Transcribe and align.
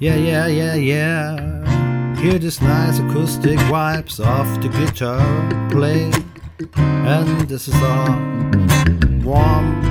Yeah, 0.00 0.14
yeah, 0.14 0.46
yeah, 0.46 0.74
yeah. 0.74 2.14
Hear 2.20 2.38
this 2.38 2.62
nice 2.62 3.00
acoustic 3.00 3.58
wipes 3.68 4.20
off 4.20 4.46
the 4.62 4.68
guitar 4.68 5.18
playing. 5.70 6.14
And 6.76 7.48
this 7.48 7.66
is 7.66 7.74
a 7.74 8.06
warm 9.24 9.82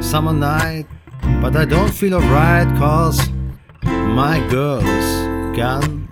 summer 0.00 0.32
night. 0.32 0.86
But 1.42 1.56
I 1.56 1.66
don't 1.66 1.92
feel 1.92 2.14
alright 2.14 2.68
cause 2.78 3.28
my 3.82 4.40
girl 4.48 4.80
is 4.80 5.56
gone. 5.58 6.08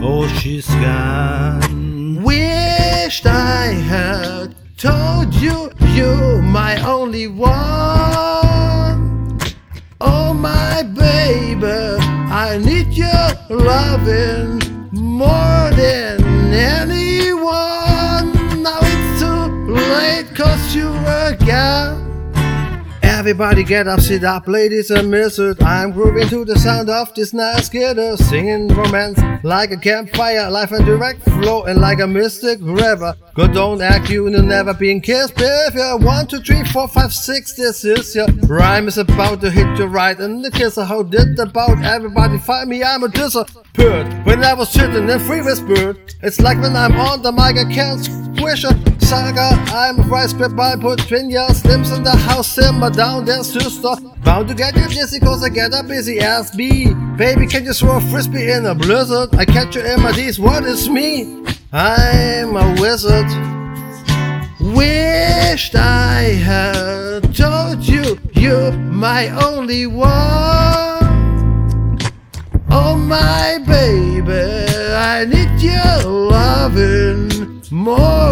Oh, 0.00 0.28
she's 0.28 0.68
gone. 0.76 2.22
Wished 2.22 3.26
I 3.26 3.74
had 3.90 4.54
told 4.76 5.34
you 5.34 5.72
you 5.88 6.40
my 6.40 6.80
only 6.86 7.26
one. 7.26 8.33
Loving 13.48 14.60
more 14.92 15.70
than 15.72 16.22
anyone. 16.52 18.32
Now 18.62 18.78
it's 18.82 19.20
too 19.20 19.72
late 19.72 20.34
cause 20.34 20.74
you 20.74 20.88
were 20.88 21.36
gone. 21.46 22.03
Everybody 23.24 23.64
get 23.64 23.88
up, 23.88 24.00
sit 24.00 24.22
up, 24.22 24.46
ladies 24.46 24.90
and 24.90 25.10
misses. 25.10 25.56
I'm 25.62 25.92
grooving 25.92 26.28
to 26.28 26.44
the 26.44 26.58
sound 26.58 26.90
of 26.90 27.14
this 27.14 27.32
nice 27.32 27.70
guitar, 27.70 28.12
uh, 28.12 28.16
singing 28.16 28.68
romance 28.68 29.18
like 29.42 29.70
a 29.70 29.78
campfire, 29.78 30.50
life 30.50 30.72
and 30.72 30.84
direct 30.84 31.22
flow, 31.22 31.64
and 31.64 31.80
like 31.80 32.00
a 32.00 32.06
mystic 32.06 32.58
river. 32.60 33.16
Good, 33.32 33.54
don't 33.54 33.80
act 33.80 34.10
you 34.10 34.28
know 34.28 34.42
never 34.42 34.74
been 34.74 35.00
kissed. 35.00 35.32
If 35.38 35.74
you 35.74 36.06
one, 36.06 36.26
two, 36.26 36.40
three, 36.40 36.64
four, 36.64 36.86
five, 36.86 37.14
six, 37.14 37.54
this 37.54 37.82
is 37.86 38.14
your 38.14 38.26
rhyme 38.46 38.88
is 38.88 38.98
about 38.98 39.40
to 39.40 39.50
hit 39.50 39.78
you 39.78 39.86
right 39.86 40.18
and 40.18 40.44
the 40.44 40.50
kisser. 40.50 40.84
How 40.84 41.02
did 41.02 41.38
about 41.38 41.82
everybody 41.82 42.36
find 42.36 42.68
me? 42.68 42.82
I'm 42.82 43.04
a 43.04 43.08
disappeared 43.08 44.06
when 44.26 44.44
I 44.44 44.52
was 44.52 44.68
sitting 44.68 45.08
in 45.08 45.18
free 45.20 45.40
whispered. 45.40 46.14
It's 46.22 46.42
like 46.42 46.60
when 46.60 46.76
I'm 46.76 46.92
on 47.00 47.22
the 47.22 47.32
mic, 47.32 47.56
I 47.56 47.72
can't 47.72 48.04
squish 48.36 48.64
a 48.64 48.93
saga. 49.04 49.50
I'm 49.68 50.00
a 50.00 50.02
rice 50.04 50.30
spit 50.30 50.56
by 50.56 50.72
your 50.72 50.96
slims 50.96 51.94
in 51.94 52.02
the 52.02 52.16
house, 52.16 52.48
simmer 52.48 52.90
down 52.90 53.24
their 53.24 53.44
sister. 53.44 53.94
Bound 54.24 54.48
to 54.48 54.54
get 54.54 54.74
you 54.76 54.88
dizzy 54.88 55.20
cause 55.20 55.44
I 55.44 55.50
get 55.50 55.72
a 55.74 55.82
busy 55.82 56.20
ass 56.20 56.54
bee. 56.56 56.94
Baby, 57.16 57.46
can 57.46 57.64
you 57.64 57.74
throw 57.74 57.98
a 57.98 58.00
frisbee 58.00 58.50
in 58.50 58.64
a 58.66 58.74
blizzard? 58.74 59.34
I 59.34 59.44
catch 59.44 59.76
you 59.76 59.82
in 59.82 60.00
my 60.00 60.12
D's, 60.12 60.40
what 60.40 60.64
is 60.64 60.88
me? 60.88 61.44
I'm 61.72 62.56
a 62.56 62.80
wizard. 62.80 63.28
Wished 64.60 65.74
I 65.74 66.22
had 66.48 67.34
told 67.34 67.86
you 67.86 68.18
you're 68.32 68.72
my 68.72 69.28
only 69.28 69.86
one. 69.86 70.14
Oh 72.70 72.96
my 72.96 73.58
baby, 73.66 74.32
I 74.94 75.26
need 75.26 75.60
your 75.60 76.10
loving 76.10 77.44
more 77.70 78.23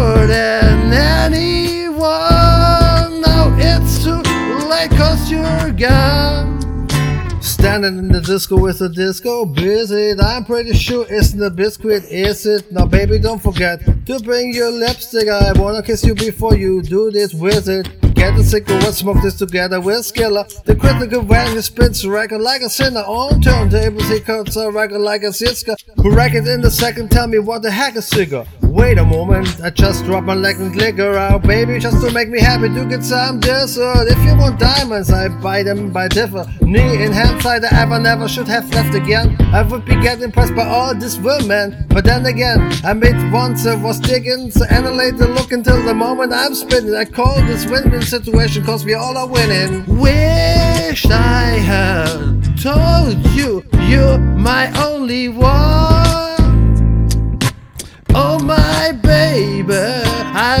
Standing 7.43 7.97
in 7.99 8.07
the 8.07 8.21
disco 8.21 8.57
with 8.57 8.79
the 8.79 8.87
disco 8.87 9.43
visit. 9.43 10.17
I'm 10.21 10.45
pretty 10.45 10.73
sure 10.73 11.05
it's 11.09 11.33
the 11.33 11.49
biscuit, 11.49 12.05
is 12.05 12.45
it? 12.45 12.71
Now, 12.71 12.85
baby, 12.85 13.19
don't 13.19 13.43
forget 13.43 13.81
to 14.05 14.19
bring 14.21 14.53
your 14.53 14.71
lipstick. 14.71 15.27
I 15.27 15.51
wanna 15.51 15.83
kiss 15.83 16.05
you 16.05 16.15
before 16.15 16.55
you 16.55 16.81
do 16.81 17.11
this 17.11 17.33
visit. 17.33 17.89
Get 18.15 18.37
the 18.37 18.43
cigarette, 18.45 18.93
smoke 18.93 19.21
this 19.21 19.35
together 19.35 19.81
with 19.81 20.05
Skiller. 20.05 20.47
The 20.63 20.73
critical 20.73 21.21
value 21.21 21.59
spits 21.59 22.05
record 22.05 22.39
like 22.39 22.61
a 22.61 22.69
sinner 22.69 23.01
on 23.01 23.41
turntables. 23.41 24.09
He 24.09 24.21
cuts 24.21 24.55
a 24.55 24.71
record 24.71 24.99
like 24.99 25.23
a 25.23 25.33
Siska. 25.33 25.75
Who 25.97 26.17
it 26.17 26.47
in 26.47 26.61
the 26.61 26.71
second? 26.71 27.11
Tell 27.11 27.27
me 27.27 27.39
what 27.39 27.61
the 27.61 27.71
heck 27.71 27.97
is 27.97 28.07
cigar? 28.07 28.45
Wait 28.73 28.97
a 28.97 29.05
moment, 29.05 29.61
I 29.63 29.69
just 29.69 30.03
dropped 30.03 30.25
my 30.25 30.33
leg 30.33 30.55
and 30.59 30.75
liquor 30.75 31.15
out, 31.15 31.43
baby, 31.43 31.77
just 31.77 32.03
to 32.03 32.11
make 32.11 32.27
me 32.27 32.39
happy 32.39 32.69
to 32.69 32.85
get 32.89 33.03
some 33.03 33.39
dessert. 33.39 34.07
If 34.07 34.17
you 34.25 34.35
want 34.35 34.59
diamonds, 34.59 35.11
I 35.11 35.27
buy 35.27 35.61
them 35.61 35.91
by 35.91 36.07
differ. 36.07 36.47
Knee 36.59 37.03
in 37.03 37.11
hand 37.11 37.39
side, 37.43 37.63
I 37.65 37.83
ever 37.83 37.99
never 37.99 38.27
should 38.27 38.47
have 38.47 38.67
left 38.73 38.95
again. 38.95 39.37
I 39.53 39.61
would 39.61 39.85
be 39.85 39.93
getting 40.01 40.23
impressed 40.23 40.55
by 40.55 40.65
all 40.65 40.95
this 40.95 41.19
women, 41.19 41.85
but 41.87 42.03
then 42.03 42.25
again, 42.25 42.73
I 42.83 42.93
made 42.93 43.31
once 43.31 43.67
I 43.67 43.75
was 43.75 43.99
digging, 43.99 44.49
so 44.49 44.65
analyze 44.65 45.19
the 45.19 45.27
look 45.27 45.51
until 45.51 45.79
the 45.83 45.93
moment 45.93 46.33
I'm 46.33 46.55
spinning. 46.55 46.95
I 46.95 47.05
call 47.05 47.35
this 47.45 47.67
win-win 47.67 48.01
situation, 48.01 48.65
cause 48.65 48.83
we 48.83 48.95
all 48.95 49.15
are 49.15 49.27
winning. 49.27 49.85
Wish 49.99 51.05
I 51.05 51.61
had 51.61 52.57
told 52.59 53.23
you 53.35 53.63
you're 53.87 54.17
my 54.17 54.71
only 54.83 55.29
one. 55.29 55.52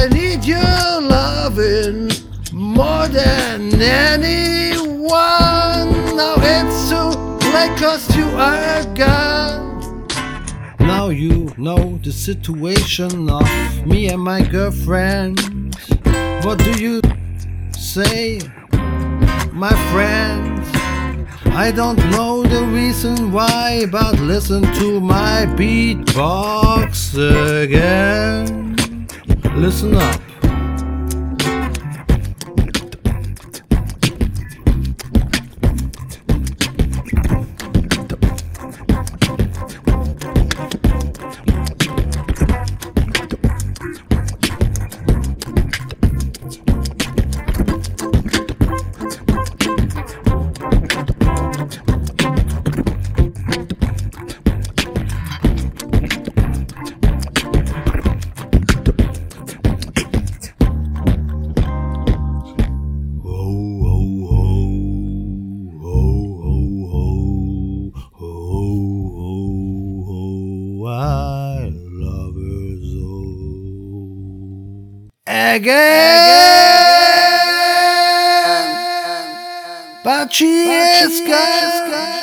I 0.03 0.07
need 0.09 0.43
your 0.43 0.59
loving 0.59 2.11
more 2.51 3.07
than 3.07 3.81
anyone. 3.81 5.07
Now 6.17 6.35
it's 6.39 6.89
too 6.89 7.11
late 7.53 7.77
cause 7.79 8.13
you 8.13 8.25
are 8.35 8.83
gone. 8.95 10.05
Now 10.81 11.07
you 11.07 11.53
know 11.57 11.97
the 12.03 12.11
situation 12.11 13.29
of 13.29 13.47
me 13.87 14.09
and 14.09 14.21
my 14.21 14.41
girlfriend. 14.41 15.39
What 16.43 16.59
do 16.59 16.71
you 16.83 16.99
say, 17.71 18.41
my 19.53 19.71
friend? 19.93 20.59
I 21.55 21.71
don't 21.73 22.03
know 22.11 22.43
the 22.43 22.65
reason 22.65 23.31
why, 23.31 23.85
but 23.89 24.19
listen 24.19 24.63
to 24.63 24.99
my 24.99 25.45
beatbox 25.55 27.15
again. 27.63 28.72
Listen 29.55 29.95
up. 29.95 30.22
Again, 75.53 75.69
but 80.03 80.33
she 80.33 80.63
is 80.63 81.21
gone. 81.21 82.22